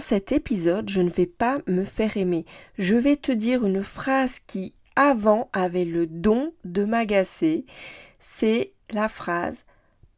Dans 0.00 0.06
cet 0.06 0.32
épisode, 0.32 0.88
je 0.88 1.02
ne 1.02 1.10
vais 1.10 1.26
pas 1.26 1.58
me 1.66 1.84
faire 1.84 2.16
aimer. 2.16 2.46
Je 2.78 2.96
vais 2.96 3.16
te 3.16 3.32
dire 3.32 3.66
une 3.66 3.82
phrase 3.82 4.38
qui, 4.38 4.72
avant, 4.96 5.50
avait 5.52 5.84
le 5.84 6.06
don 6.06 6.54
de 6.64 6.86
m'agacer. 6.86 7.66
C'est 8.18 8.72
la 8.88 9.10
phrase 9.10 9.66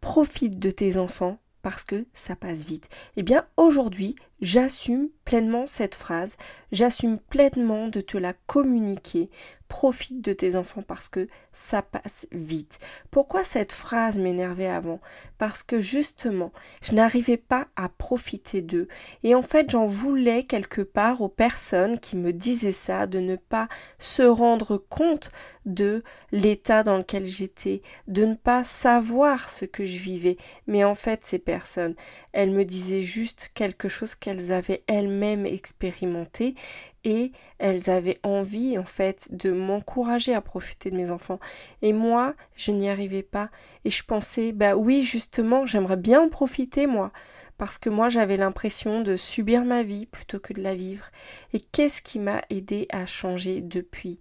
Profite 0.00 0.60
de 0.60 0.70
tes 0.70 0.98
enfants 0.98 1.40
parce 1.62 1.82
que 1.82 2.06
ça 2.14 2.36
passe 2.36 2.64
vite. 2.64 2.90
Eh 3.16 3.24
bien, 3.24 3.44
aujourd'hui, 3.56 4.14
j'assume 4.40 5.08
pleinement 5.24 5.66
cette 5.66 5.96
phrase, 5.96 6.36
j'assume 6.70 7.18
pleinement 7.18 7.88
de 7.88 8.00
te 8.00 8.16
la 8.16 8.34
communiquer. 8.46 9.30
Profite 9.72 10.20
de 10.20 10.34
tes 10.34 10.54
enfants 10.54 10.82
parce 10.86 11.08
que 11.08 11.28
ça 11.54 11.80
passe 11.80 12.26
vite. 12.30 12.78
Pourquoi 13.10 13.42
cette 13.42 13.72
phrase 13.72 14.18
m'énervait 14.18 14.68
avant? 14.68 15.00
Parce 15.38 15.62
que 15.62 15.80
justement, 15.80 16.52
je 16.82 16.92
n'arrivais 16.92 17.38
pas 17.38 17.68
à 17.74 17.88
profiter 17.88 18.60
d'eux. 18.60 18.86
Et 19.22 19.34
en 19.34 19.40
fait, 19.40 19.70
j'en 19.70 19.86
voulais 19.86 20.44
quelque 20.44 20.82
part 20.82 21.22
aux 21.22 21.30
personnes 21.30 21.98
qui 22.00 22.16
me 22.16 22.34
disaient 22.34 22.70
ça, 22.70 23.06
de 23.06 23.18
ne 23.18 23.36
pas 23.36 23.68
se 23.98 24.22
rendre 24.22 24.76
compte 24.76 25.32
de 25.64 26.02
l'état 26.32 26.82
dans 26.82 26.98
lequel 26.98 27.24
j'étais, 27.24 27.80
de 28.08 28.26
ne 28.26 28.34
pas 28.34 28.64
savoir 28.64 29.48
ce 29.48 29.64
que 29.64 29.86
je 29.86 29.96
vivais. 29.96 30.36
Mais 30.66 30.84
en 30.84 30.94
fait, 30.94 31.24
ces 31.24 31.38
personnes, 31.38 31.94
elles 32.32 32.50
me 32.50 32.64
disaient 32.64 33.00
juste 33.00 33.50
quelque 33.54 33.88
chose 33.88 34.14
qu'elles 34.14 34.52
avaient 34.52 34.84
elles-mêmes 34.86 35.46
expérimenté 35.46 36.56
et 37.04 37.32
elles 37.58 37.90
avaient 37.90 38.20
envie 38.22 38.78
en 38.78 38.84
fait 38.84 39.34
de 39.34 39.50
m'encourager 39.50 40.34
à 40.34 40.40
profiter 40.40 40.90
de 40.90 40.96
mes 40.96 41.10
enfants. 41.10 41.40
Et 41.82 41.92
moi 41.92 42.34
je 42.56 42.72
n'y 42.72 42.88
arrivais 42.88 43.22
pas. 43.22 43.50
Et 43.84 43.90
je 43.90 44.04
pensais 44.04 44.52
bah 44.52 44.76
oui 44.76 45.02
justement 45.02 45.66
j'aimerais 45.66 45.96
bien 45.96 46.22
en 46.22 46.28
profiter 46.28 46.86
moi. 46.86 47.12
Parce 47.58 47.78
que 47.78 47.90
moi 47.90 48.08
j'avais 48.08 48.36
l'impression 48.36 49.02
de 49.02 49.16
subir 49.16 49.64
ma 49.64 49.82
vie 49.82 50.06
plutôt 50.06 50.40
que 50.40 50.52
de 50.52 50.62
la 50.62 50.74
vivre. 50.74 51.06
Et 51.52 51.60
qu'est-ce 51.60 52.02
qui 52.02 52.18
m'a 52.18 52.42
aidé 52.50 52.86
à 52.90 53.06
changer 53.06 53.60
depuis? 53.60 54.18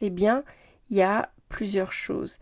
Eh 0.00 0.10
bien 0.10 0.44
il 0.90 0.96
y 0.96 1.02
a 1.02 1.30
plusieurs 1.48 1.92
choses. 1.92 2.38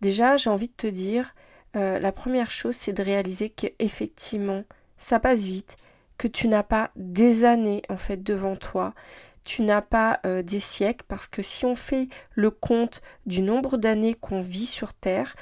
Déjà 0.00 0.36
j'ai 0.36 0.50
envie 0.50 0.68
de 0.68 0.74
te 0.76 0.86
dire 0.86 1.34
euh, 1.76 1.98
la 1.98 2.12
première 2.12 2.50
chose 2.50 2.76
c'est 2.76 2.92
de 2.92 3.02
réaliser 3.02 3.48
qu'effectivement 3.48 4.64
ça 4.98 5.18
passe 5.18 5.40
vite 5.40 5.76
que 6.22 6.28
tu 6.28 6.46
n'as 6.46 6.62
pas 6.62 6.92
des 6.94 7.44
années 7.44 7.82
en 7.88 7.96
fait 7.96 8.22
devant 8.22 8.54
toi, 8.54 8.94
tu 9.44 9.62
n'as 9.62 9.82
pas 9.82 10.20
euh, 10.26 10.42
des 10.42 10.60
siècles, 10.60 11.04
parce 11.08 11.26
que 11.26 11.42
si 11.42 11.64
on 11.64 11.76
fait 11.76 12.08
le 12.34 12.50
compte 12.50 13.02
du 13.26 13.42
nombre 13.42 13.76
d'années 13.76 14.14
qu'on 14.14 14.40
vit 14.40 14.66
sur 14.66 14.94
Terre, 14.94 15.34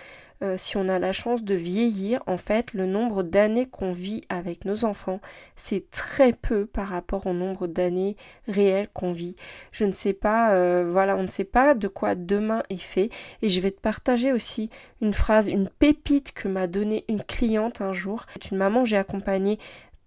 euh, 0.43 0.55
si 0.56 0.78
on 0.78 0.88
a 0.88 0.99
la 0.99 1.12
chance 1.12 1.44
de 1.44 1.55
vieillir, 1.55 2.22
en 2.27 2.38
fait, 2.38 2.72
le 2.72 2.87
nombre 2.87 3.22
d'années 3.22 3.66
qu'on 3.66 3.93
vit 3.93 4.25
avec 4.31 4.65
nos 4.65 4.87
enfants, 4.87 5.21
c'est 5.55 5.91
très 5.91 6.33
peu 6.33 6.65
par 6.65 6.88
rapport 6.88 7.27
au 7.27 7.34
nombre 7.34 7.66
d'années 7.66 8.16
réelles 8.49 8.88
qu'on 8.88 9.12
vit. 9.12 9.37
Je 9.71 9.84
ne 9.84 9.93
sais 9.93 10.15
pas, 10.15 10.55
euh, 10.55 10.88
voilà, 10.91 11.17
on 11.17 11.22
ne 11.22 11.28
sait 11.28 11.44
pas 11.44 11.75
de 11.75 11.88
quoi 11.88 12.15
demain 12.15 12.62
est 12.71 12.78
fait. 12.78 13.11
Et 13.43 13.50
je 13.50 13.61
vais 13.61 13.71
te 13.71 13.81
partager 13.81 14.32
aussi 14.32 14.71
une 15.03 15.12
phrase, 15.12 15.49
une 15.49 15.69
pépite 15.69 16.32
que 16.32 16.49
m'a 16.49 16.67
donnée 16.67 17.05
une 17.09 17.22
cliente 17.22 17.82
un 17.82 17.93
jour. 17.93 18.25
C'est 18.34 18.50
une 18.50 18.59
maman 18.59 18.84
que 18.84 18.88
j'ai 18.88 18.97
accompagnée 18.97 19.59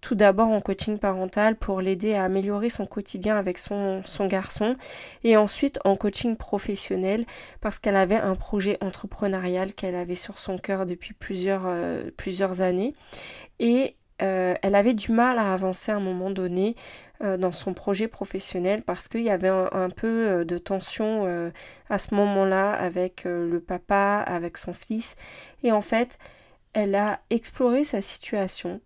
tout 0.04 0.14
d'abord 0.14 0.48
en 0.48 0.60
coaching 0.60 0.98
parental 0.98 1.56
pour 1.56 1.80
l'aider 1.80 2.12
à 2.12 2.24
améliorer 2.24 2.68
son 2.68 2.84
quotidien 2.84 3.38
avec 3.38 3.56
son, 3.56 4.02
garçon 4.28 4.76
et 5.22 5.38
ensuite 5.38 5.80
en 5.86 5.96
coaching 5.96 6.36
professionnel 6.36 7.24
parce 7.62 7.78
qu'elle 7.78 7.96
avait 7.96 8.18
un 8.18 8.34
projet 8.34 8.76
entrepreneurial 8.82 9.72
qu'elle 9.72 9.94
avait 9.94 10.14
sur 10.14 10.38
son 10.38 10.58
cœur 10.58 10.84
depuis 10.84 11.14
plusieurs, 11.14 11.62
euh, 11.64 12.10
années. 12.60 12.94
Et 13.60 13.96
euh, 14.20 14.54
elle 14.60 14.74
avait 14.74 14.92
du 14.92 15.10
mal 15.10 15.38
à 15.38 15.54
avancer 15.54 15.90
à 15.90 15.96
un 15.96 16.00
moment 16.00 16.30
donné 16.30 16.76
euh, 17.22 17.38
dans 17.38 17.52
son 17.52 17.72
projet 17.72 18.06
professionnel 18.06 18.82
parce 18.82 19.08
qu'il 19.08 19.22
y 19.22 19.30
avait 19.30 19.48
un, 19.48 19.88
peu 19.88 20.44
de 20.44 20.58
tension 20.58 21.50
à 21.88 21.96
ce 21.96 22.14
moment-là 22.14 22.72
avec 22.72 23.22
le 23.24 23.58
papa, 23.58 24.22
avec 24.26 24.58
son 24.58 24.74
fils. 24.74 25.16
Et 25.62 25.72
en 25.72 25.80
fait 25.80 26.18
elle 26.74 26.94
a 26.94 27.20
exploré 27.30 27.86
sa 27.86 28.02
situation 28.02 28.82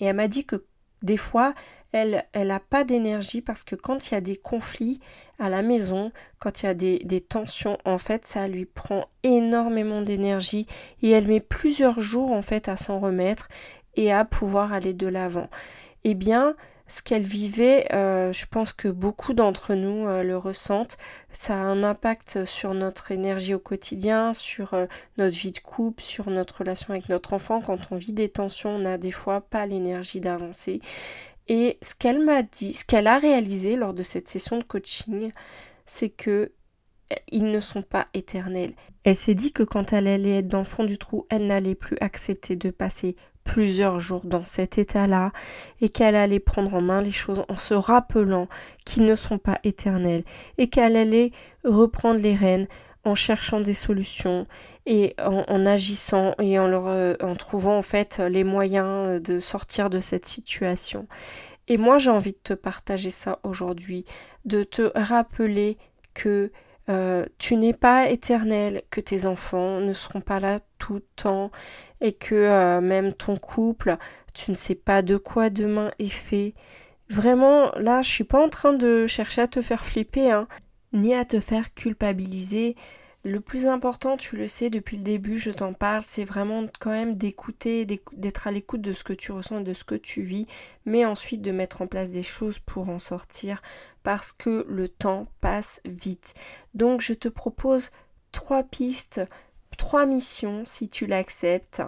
et 0.00 0.06
elle 0.06 0.16
m'a 0.16 0.28
dit 0.28 0.44
que 0.44 0.64
des 1.02 1.16
fois, 1.16 1.54
elle 1.92 2.24
n'a 2.34 2.60
pas 2.60 2.84
d'énergie 2.84 3.40
parce 3.40 3.64
que 3.64 3.74
quand 3.74 4.10
il 4.10 4.14
y 4.14 4.16
a 4.16 4.20
des 4.20 4.36
conflits 4.36 5.00
à 5.38 5.48
la 5.48 5.62
maison, 5.62 6.12
quand 6.38 6.62
il 6.62 6.66
y 6.66 6.68
a 6.68 6.74
des, 6.74 6.98
des 7.00 7.20
tensions, 7.20 7.78
en 7.84 7.98
fait, 7.98 8.26
ça 8.26 8.46
lui 8.46 8.66
prend 8.66 9.06
énormément 9.22 10.02
d'énergie 10.02 10.66
et 11.02 11.10
elle 11.10 11.26
met 11.26 11.40
plusieurs 11.40 12.00
jours 12.00 12.30
en 12.32 12.42
fait 12.42 12.68
à 12.68 12.76
s'en 12.76 13.00
remettre 13.00 13.48
et 13.96 14.12
à 14.12 14.24
pouvoir 14.24 14.72
aller 14.72 14.94
de 14.94 15.06
l'avant. 15.06 15.48
Eh 16.04 16.14
bien, 16.14 16.54
ce 16.90 17.02
qu'elle 17.02 17.22
vivait, 17.22 17.86
euh, 17.94 18.32
je 18.32 18.46
pense 18.46 18.72
que 18.72 18.88
beaucoup 18.88 19.32
d'entre 19.32 19.74
nous 19.74 20.08
euh, 20.08 20.24
le 20.24 20.36
ressentent. 20.36 20.98
Ça 21.32 21.54
a 21.54 21.58
un 21.58 21.84
impact 21.84 22.44
sur 22.44 22.74
notre 22.74 23.12
énergie 23.12 23.54
au 23.54 23.60
quotidien, 23.60 24.32
sur 24.32 24.74
euh, 24.74 24.86
notre 25.16 25.36
vie 25.36 25.52
de 25.52 25.60
couple, 25.60 26.02
sur 26.02 26.28
notre 26.30 26.58
relation 26.58 26.92
avec 26.92 27.08
notre 27.08 27.32
enfant. 27.32 27.60
Quand 27.60 27.78
on 27.92 27.96
vit 27.96 28.12
des 28.12 28.28
tensions, 28.28 28.70
on 28.70 28.80
n'a 28.80 28.98
des 28.98 29.12
fois 29.12 29.40
pas 29.40 29.66
l'énergie 29.66 30.18
d'avancer. 30.18 30.80
Et 31.46 31.78
ce 31.80 31.94
qu'elle 31.94 32.24
m'a 32.24 32.42
dit, 32.42 32.74
ce 32.74 32.84
qu'elle 32.84 33.06
a 33.06 33.18
réalisé 33.18 33.76
lors 33.76 33.94
de 33.94 34.02
cette 34.02 34.28
session 34.28 34.58
de 34.58 34.64
coaching, 34.64 35.30
c'est 35.86 36.10
que 36.10 36.50
ils 37.30 37.50
ne 37.50 37.60
sont 37.60 37.82
pas 37.82 38.08
éternels. 38.14 38.72
Elle 39.04 39.16
s'est 39.16 39.34
dit 39.34 39.52
que 39.52 39.62
quand 39.62 39.92
elle 39.92 40.06
allait 40.06 40.38
être 40.38 40.48
dans 40.48 40.58
le 40.58 40.64
fond 40.64 40.84
du 40.84 40.98
trou, 40.98 41.26
elle 41.28 41.46
n'allait 41.46 41.74
plus 41.74 41.96
accepter 42.00 42.54
de 42.54 42.70
passer 42.70 43.16
plusieurs 43.50 43.98
jours 43.98 44.24
dans 44.24 44.44
cet 44.44 44.78
état-là 44.78 45.32
et 45.80 45.88
qu'elle 45.88 46.14
allait 46.14 46.38
prendre 46.38 46.72
en 46.72 46.80
main 46.80 47.02
les 47.02 47.10
choses 47.10 47.42
en 47.48 47.56
se 47.56 47.74
rappelant 47.74 48.46
qu'ils 48.84 49.04
ne 49.04 49.16
sont 49.16 49.38
pas 49.38 49.58
éternels 49.64 50.22
et 50.56 50.68
qu'elle 50.68 50.94
allait 50.94 51.32
reprendre 51.64 52.20
les 52.20 52.36
rênes 52.36 52.68
en 53.02 53.16
cherchant 53.16 53.60
des 53.60 53.74
solutions 53.74 54.46
et 54.86 55.16
en, 55.18 55.66
agissant 55.66 56.36
et 56.40 56.60
euh, 56.60 57.16
en 57.20 57.34
trouvant 57.34 57.76
en 57.76 57.82
fait 57.82 58.18
les 58.20 58.44
moyens 58.44 59.20
de 59.20 59.40
sortir 59.40 59.90
de 59.90 59.98
cette 59.98 60.26
situation. 60.26 61.08
Et 61.66 61.76
moi 61.76 61.98
j'ai 61.98 62.10
envie 62.10 62.32
de 62.32 62.38
te 62.44 62.54
partager 62.54 63.10
ça 63.10 63.40
aujourd'hui, 63.42 64.04
de 64.44 64.62
te 64.62 64.92
rappeler 64.94 65.76
que 66.14 66.52
euh, 66.88 67.26
tu 67.38 67.56
n'es 67.56 67.72
pas 67.72 68.08
éternel, 68.10 68.82
que 68.90 69.00
tes 69.00 69.26
enfants 69.26 69.80
ne 69.80 69.92
seront 69.92 70.20
pas 70.20 70.40
là 70.40 70.58
tout 70.78 70.94
le 70.94 71.06
temps 71.16 71.50
et 72.00 72.12
que 72.12 72.34
euh, 72.34 72.80
même 72.80 73.12
ton 73.12 73.36
couple, 73.36 73.96
tu 74.34 74.50
ne 74.50 74.56
sais 74.56 74.74
pas 74.74 75.02
de 75.02 75.16
quoi 75.16 75.50
demain 75.50 75.90
est 75.98 76.08
fait. 76.08 76.54
Vraiment, 77.08 77.70
là, 77.72 78.02
je 78.02 78.08
suis 78.08 78.24
pas 78.24 78.42
en 78.42 78.48
train 78.48 78.72
de 78.72 79.06
chercher 79.06 79.42
à 79.42 79.48
te 79.48 79.60
faire 79.60 79.84
flipper, 79.84 80.30
hein, 80.30 80.48
ni 80.92 81.14
à 81.14 81.24
te 81.24 81.40
faire 81.40 81.74
culpabiliser. 81.74 82.76
Le 83.22 83.40
plus 83.40 83.66
important, 83.66 84.16
tu 84.16 84.36
le 84.36 84.46
sais 84.46 84.70
depuis 84.70 84.96
le 84.96 85.02
début, 85.02 85.38
je 85.38 85.50
t'en 85.50 85.74
parle, 85.74 86.00
c'est 86.00 86.24
vraiment 86.24 86.64
quand 86.78 86.90
même 86.90 87.16
d'écouter, 87.16 87.84
d'être 87.84 88.46
à 88.46 88.50
l'écoute 88.50 88.80
de 88.80 88.94
ce 88.94 89.04
que 89.04 89.12
tu 89.12 89.30
ressens 89.30 89.60
et 89.60 89.64
de 89.64 89.74
ce 89.74 89.84
que 89.84 89.94
tu 89.94 90.22
vis, 90.22 90.46
mais 90.86 91.04
ensuite 91.04 91.42
de 91.42 91.50
mettre 91.50 91.82
en 91.82 91.86
place 91.86 92.10
des 92.10 92.22
choses 92.22 92.58
pour 92.60 92.88
en 92.88 92.98
sortir, 92.98 93.60
parce 94.02 94.32
que 94.32 94.64
le 94.70 94.88
temps 94.88 95.26
passe 95.42 95.82
vite. 95.84 96.32
Donc 96.72 97.02
je 97.02 97.12
te 97.12 97.28
propose 97.28 97.90
trois 98.32 98.62
pistes, 98.62 99.20
trois 99.76 100.06
missions 100.06 100.64
si 100.64 100.88
tu 100.88 101.06
l'acceptes. 101.06 101.82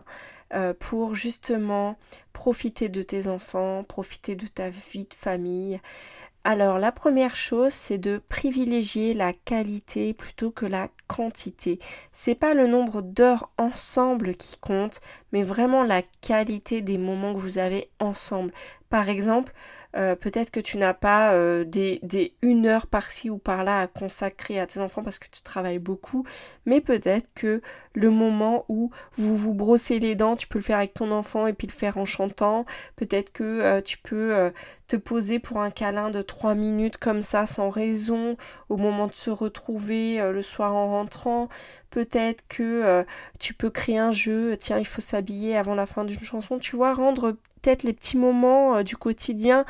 Euh, 0.54 0.74
pour 0.78 1.14
justement 1.14 1.96
profiter 2.34 2.90
de 2.90 3.00
tes 3.00 3.26
enfants, 3.26 3.84
profiter 3.84 4.34
de 4.36 4.46
ta 4.46 4.68
vie 4.68 5.06
de 5.06 5.14
famille, 5.14 5.80
alors 6.44 6.80
la 6.80 6.90
première 6.90 7.36
chose, 7.36 7.72
c'est 7.72 7.98
de 7.98 8.20
privilégier 8.28 9.14
la 9.14 9.32
qualité 9.32 10.12
plutôt 10.12 10.50
que 10.50 10.66
la 10.66 10.88
quantité. 11.06 11.78
C'est 12.12 12.34
pas 12.34 12.52
le 12.52 12.66
nombre 12.66 13.00
d'heures 13.00 13.50
ensemble 13.58 14.34
qui 14.34 14.58
compte, 14.58 15.00
mais 15.32 15.44
vraiment 15.44 15.84
la 15.84 16.02
qualité 16.20 16.82
des 16.82 16.98
moments 16.98 17.32
que 17.32 17.38
vous 17.38 17.58
avez 17.58 17.90
ensemble. 18.00 18.52
Par 18.90 19.08
exemple, 19.08 19.52
Euh, 19.94 20.14
peut-être 20.16 20.50
que 20.50 20.60
tu 20.60 20.78
n'as 20.78 20.94
pas 20.94 21.32
euh, 21.32 21.64
des, 21.64 22.00
des 22.02 22.34
une 22.40 22.66
heure 22.66 22.86
par-ci 22.86 23.28
ou 23.28 23.38
par-là 23.38 23.80
à 23.80 23.86
consacrer 23.86 24.58
à 24.58 24.66
tes 24.66 24.80
enfants 24.80 25.02
parce 25.02 25.18
que 25.18 25.28
tu 25.30 25.42
travailles 25.42 25.78
beaucoup, 25.78 26.24
mais 26.64 26.80
peut-être 26.80 27.28
que 27.34 27.60
le 27.94 28.10
moment 28.10 28.64
où 28.68 28.90
vous 29.16 29.36
vous 29.36 29.52
brossez 29.52 29.98
les 29.98 30.14
dents, 30.14 30.34
tu 30.34 30.48
peux 30.48 30.58
le 30.58 30.64
faire 30.64 30.78
avec 30.78 30.94
ton 30.94 31.10
enfant 31.10 31.46
et 31.46 31.52
puis 31.52 31.66
le 31.66 31.72
faire 31.72 31.98
en 31.98 32.06
chantant. 32.06 32.64
Peut-être 32.96 33.32
que 33.32 33.44
euh, 33.44 33.80
tu 33.82 33.98
peux 33.98 34.50
te 34.88 34.96
poser 34.96 35.38
pour 35.38 35.60
un 35.60 35.70
câlin 35.70 36.10
de 36.10 36.22
trois 36.22 36.54
minutes 36.54 36.96
comme 36.96 37.22
ça 37.22 37.46
sans 37.46 37.68
raison 37.70 38.36
au 38.68 38.76
moment 38.76 39.08
de 39.08 39.14
se 39.14 39.30
retrouver 39.30 40.20
le 40.32 40.42
soir 40.42 40.74
en 40.74 40.88
rentrant. 40.88 41.48
Peut-être 41.92 42.42
que 42.48 43.04
tu 43.38 43.54
peux 43.54 43.70
créer 43.70 43.98
un 43.98 44.12
jeu, 44.12 44.56
tiens, 44.58 44.78
il 44.78 44.86
faut 44.86 45.00
s'habiller 45.00 45.56
avant 45.56 45.74
la 45.74 45.86
fin 45.86 46.04
d'une 46.04 46.24
chanson, 46.24 46.58
tu 46.58 46.74
vois, 46.74 46.94
rendre 46.94 47.36
peut-être 47.62 47.84
les 47.84 47.92
petits 47.92 48.18
moments 48.18 48.76
euh, 48.76 48.82
du 48.82 48.96
quotidien 48.96 49.64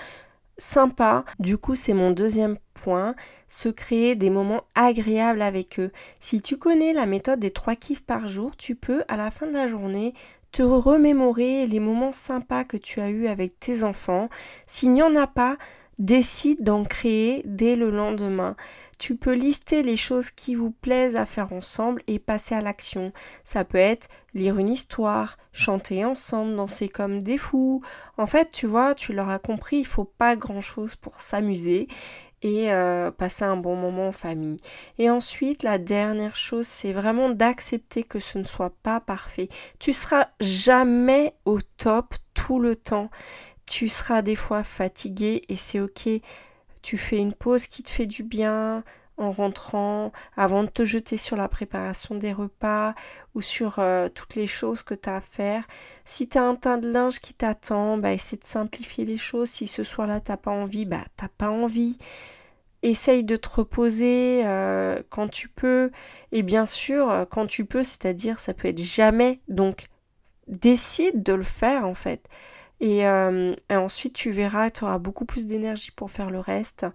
sympas. 0.59 1.25
Du 1.39 1.59
coup, 1.59 1.75
c'est 1.75 1.93
mon 1.93 2.11
deuxième 2.11 2.59
point, 2.75 3.15
se 3.49 3.69
créer 3.69 4.15
des 4.15 4.31
moments 4.31 4.65
agréables 4.75 5.43
avec 5.43 5.79
eux. 5.79 5.93
Si 6.21 6.41
tu 6.41 6.57
connais 6.57 6.93
la 6.93 7.07
méthode 7.07 7.41
des 7.41 7.51
trois 7.51 7.77
kiffs 7.77 8.05
par 8.05 8.27
jour, 8.27 8.57
tu 8.57 8.75
peux 8.75 9.05
à 9.09 9.17
la 9.17 9.31
fin 9.31 9.47
de 9.47 9.53
la 9.53 9.67
journée 9.67 10.15
te 10.53 10.63
remémorer 10.63 11.67
les 11.67 11.81
moments 11.81 12.13
sympas 12.13 12.65
que 12.65 12.77
tu 12.77 13.01
as 13.01 13.09
eus 13.09 13.27
avec 13.27 13.59
tes 13.59 13.85
enfants. 13.85 14.29
S'il 14.67 14.93
n'y 14.93 15.03
en 15.03 15.17
a 15.17 15.27
pas, 15.27 15.57
décide 15.99 16.63
d'en 16.63 16.85
créer 16.85 17.43
dès 17.47 17.75
le 17.77 17.91
lendemain. 17.91 18.57
Tu 19.03 19.17
peux 19.17 19.35
lister 19.35 19.83
les 19.83 19.97
choses 19.97 20.31
qui 20.31 20.55
vous 20.55 20.71
plaisent 20.71 21.17
à 21.17 21.27
faire 21.27 21.53
ensemble 21.53 22.05
et 22.07 22.21
passer 22.21 22.55
à 22.55 22.61
l'action. 22.61 23.13
Ça 23.43 23.65
peut 23.65 23.79
être 23.79 24.09
lire 24.33 24.59
une 24.59 24.69
histoire, 24.69 25.39
chanter 25.51 26.05
ensemble, 26.05 26.55
danser 26.55 26.89
comme 26.89 27.21
des 27.21 27.37
fous. 27.37 27.83
En 28.17 28.29
fait, 28.29 28.51
tu 28.51 28.69
vois, 28.69 28.95
tu 28.95 29.13
l'auras 29.13 29.41
compris, 29.41 29.79
il 29.79 29.87
faut 29.87 30.05
pas 30.05 30.37
grand-chose 30.37 30.95
pour 30.95 31.21
s'amuser 31.21 31.89
et 32.43 32.73
euh, 32.73 33.11
passer 33.11 33.43
un 33.45 33.57
bon 33.57 33.75
moment 33.75 34.07
en 34.07 34.13
famille. 34.13 34.59
Et 34.99 35.11
ensuite, 35.11 35.65
la 35.65 35.79
dernière 35.79 36.37
chose, 36.37 36.69
c'est 36.69 36.93
vraiment 36.93 37.31
d'accepter 37.31 38.05
que 38.05 38.21
ce 38.21 38.39
ne 38.39 38.45
soit 38.45 38.73
pas 38.85 39.01
parfait. 39.01 39.49
Tu 39.81 39.93
seras 39.93 40.29
jamais 40.39 41.35
au 41.45 41.59
top 41.77 42.15
tout 42.35 42.61
le 42.61 42.77
temps. 42.77 43.11
Tu 43.67 43.89
seras 43.89 44.23
des 44.23 44.37
fois 44.37 44.63
fatigué 44.63 45.43
et 45.49 45.57
c'est 45.57 45.81
ok 45.81 46.09
tu 46.83 46.99
fais 46.99 47.19
une 47.19 47.33
pause 47.35 47.67
qui 47.67 47.83
te 47.83 47.91
fait 47.91 48.07
du 48.07 48.23
bien 48.23 48.85
en 49.19 49.31
rentrant, 49.31 50.13
avant 50.37 50.65
de 50.65 50.69
te 50.69 50.85
jeter 50.85 51.17
sur 51.17 51.37
la 51.37 51.49
préparation 51.49 52.15
des 52.15 52.33
repas 52.33 52.95
ou 53.35 53.43
sur 53.43 53.79
euh, 53.79 54.09
toutes 54.09 54.35
les 54.35 54.47
choses 54.47 54.83
que 54.83 54.95
tu 54.95 55.09
as 55.09 55.17
à 55.17 55.21
faire. 55.21 55.67
Si 56.05 56.29
tu 56.29 56.39
as 56.39 56.43
un 56.43 56.55
teint 56.55 56.79
de 56.79 56.91
linge 56.91 57.21
qui 57.21 57.35
t'attend, 57.35 57.99
bah, 57.99 58.13
essaie 58.13 58.37
de 58.37 58.45
simplifier 58.45 59.05
les 59.05 59.17
choses. 59.19 59.49
Si 59.51 59.67
ce 59.67 59.83
soir-là, 59.83 60.21
t'as 60.21 60.37
pas 60.37 60.51
envie, 60.51 60.87
bah 60.87 61.05
t'as 61.17 61.29
pas 61.29 61.51
envie. 61.51 61.99
Essaye 62.83 63.23
de 63.23 63.37
te 63.37 63.49
reposer 63.49 64.43
euh, 64.45 65.03
quand 65.11 65.29
tu 65.29 65.49
peux. 65.49 65.91
Et 66.33 66.43
bien 66.43 66.65
sûr, 66.65 67.11
euh, 67.11 67.25
quand 67.31 67.47
tu 67.47 67.65
peux, 67.65 67.85
c'est-à-dire 67.85 68.41
ça 68.41 68.55
peut 68.55 68.69
être 68.69 68.81
jamais. 68.83 69.41
Donc, 69.49 69.87
décide 70.49 71.23
de 71.23 71.33
le 71.35 71.45
faire 71.45 71.87
en 71.87 71.95
fait. 71.95 72.29
Euh, 72.83 73.55
et, 73.69 73.77
ensuite, 73.77 74.15
tu 74.15 74.31
verras, 74.31 74.71
tu 74.71 74.85
auras 74.85 74.99
beaucoup 74.99 75.25
plus 75.25 75.47
d'énergie 75.47 75.91
pour 75.93 76.11
faire 76.11 76.31
le 76.31 76.41
reste. 76.41 76.87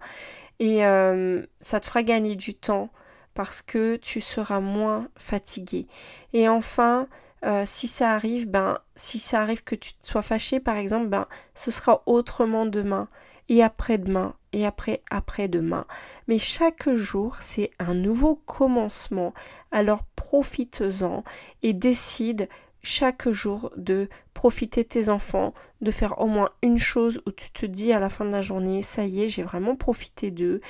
Et 0.60 0.84
euh, 0.84 1.42
ça 1.60 1.80
te 1.80 1.86
fera 1.86 2.02
gagner 2.02 2.36
du 2.36 2.54
temps 2.54 2.90
parce 3.34 3.62
que 3.62 3.96
tu 3.96 4.20
seras 4.20 4.60
moins 4.60 5.08
fatigué. 5.16 5.86
Et 6.32 6.48
enfin, 6.48 7.06
euh, 7.44 7.62
si 7.64 7.86
ça 7.86 8.12
arrive, 8.12 8.48
ben, 8.50 8.78
si 8.96 9.18
ça 9.18 9.40
arrive 9.40 9.62
que 9.62 9.76
tu 9.76 9.92
sois 10.02 10.22
fâché, 10.22 10.60
par 10.60 10.76
exemple, 10.76 11.06
ben, 11.06 11.26
ce 11.54 11.70
sera 11.70 12.02
autrement 12.06 12.66
demain 12.66 13.08
et 13.48 13.62
après-demain 13.62 14.34
et 14.52 14.66
après 14.66 15.02
après-demain. 15.10 15.86
Mais 16.26 16.38
chaque 16.38 16.92
jour, 16.92 17.36
c'est 17.40 17.70
un 17.78 17.94
nouveau 17.94 18.34
commencement. 18.34 19.32
Alors 19.70 20.02
profite-en 20.16 21.24
et 21.62 21.72
décide 21.72 22.48
chaque 22.82 23.28
jour 23.30 23.72
de 23.76 24.08
profiter 24.34 24.84
de 24.84 24.88
tes 24.88 25.08
enfants, 25.08 25.52
de 25.80 25.90
faire 25.90 26.20
au 26.20 26.26
moins 26.26 26.50
une 26.62 26.78
chose 26.78 27.20
où 27.26 27.32
tu 27.32 27.50
te 27.50 27.66
dis 27.66 27.92
à 27.92 27.98
la 27.98 28.08
fin 28.08 28.24
de 28.24 28.30
la 28.30 28.40
journée, 28.40 28.82
ça 28.82 29.04
y 29.04 29.22
est, 29.22 29.28
j'ai 29.28 29.42
vraiment 29.42 29.74
profité 29.74 30.30
d'eux. 30.30 30.60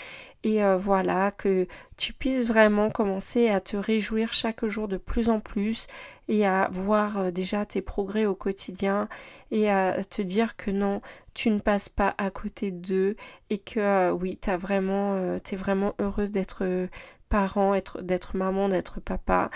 Et 0.44 0.62
euh, 0.64 0.76
voilà, 0.76 1.32
que 1.32 1.66
tu 1.96 2.12
puisses 2.12 2.46
vraiment 2.46 2.90
commencer 2.90 3.48
à 3.48 3.60
te 3.60 3.76
réjouir 3.76 4.32
chaque 4.32 4.64
jour 4.66 4.88
de 4.88 4.96
plus 4.96 5.28
en 5.28 5.40
plus 5.40 5.86
et 6.28 6.46
à 6.46 6.68
voir 6.70 7.18
euh, 7.18 7.30
déjà 7.30 7.66
tes 7.66 7.82
progrès 7.82 8.24
au 8.24 8.34
quotidien 8.34 9.08
et 9.50 9.68
à 9.68 10.04
te 10.04 10.22
dire 10.22 10.56
que 10.56 10.70
non, 10.70 11.02
tu 11.34 11.50
ne 11.50 11.58
passes 11.58 11.88
pas 11.88 12.14
à 12.18 12.30
côté 12.30 12.70
d'eux 12.70 13.16
et 13.50 13.58
que 13.58 13.80
euh, 13.80 14.12
oui, 14.12 14.38
tu 14.40 14.50
es 14.50 14.56
vraiment 14.56 15.94
heureuse 15.98 16.30
d'être 16.30 16.88
parent, 17.28 17.78
d'être 18.00 18.36
maman, 18.36 18.68
d'être 18.68 19.00
papa 19.00 19.50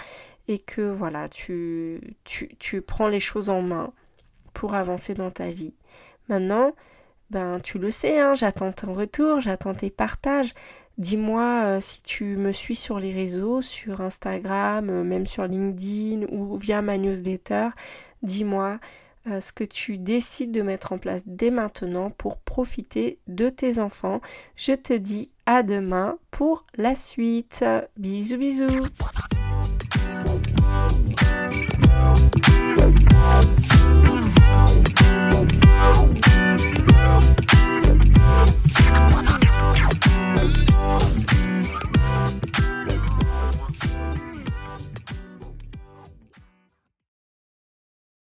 et 0.49 0.59
que 0.59 0.83
voilà, 0.83 1.29
tu, 1.29 2.01
tu, 2.25 2.57
tu 2.59 2.83
prends 2.83 3.09
les 3.09 3.21
choses 3.21 3.49
en 3.49 3.63
main 3.63 3.93
pour 4.53 4.75
avancer 4.75 5.15
dans 5.15 5.31
ta 5.31 5.51
vie. 5.51 5.75
Maintenant, 6.29 6.73
ben 7.31 7.59
tu 7.61 7.79
le 7.79 7.91
sais, 7.91 8.21
hein, 8.21 8.35
j'attends 8.35 8.73
ton 8.73 8.93
retour, 8.93 9.41
j'attends 9.41 9.75
tes 9.75 9.91
partages. 9.91 10.55
Dis-moi 10.99 11.63
euh, 11.65 11.81
si 11.81 12.03
tu 12.03 12.37
me 12.37 12.53
suis 12.53 12.77
sur 12.77 12.99
les 13.01 13.13
réseaux, 13.13 13.63
sur 13.63 14.03
Instagram, 14.03 14.91
euh, 14.91 15.03
même 15.03 15.27
sur 15.27 15.47
LinkedIn 15.47 16.27
ou 16.31 16.57
via 16.57 16.83
ma 16.83 16.99
newsletter. 16.99 17.69
Dis-moi 18.23 18.79
ce 19.27 19.53
que 19.53 19.65
tu 19.65 19.99
décides 19.99 20.53
de 20.53 20.63
mettre 20.63 20.93
en 20.93 20.99
place 20.99 21.23
dès 21.27 21.51
maintenant 21.51 22.11
pour 22.11 22.39
profiter 22.39 23.19
de 23.29 23.49
tes 23.49 23.79
enfants. 23.79 24.21
Je 24.57 24.73
te 24.73 24.93
dis 24.93 25.31
à 25.47 25.63
demain 25.63 26.19
pour 26.31 26.67
la 26.77 26.95
suite. 26.95 27.65
Bisous 27.97 28.39
bisous. 28.39 28.87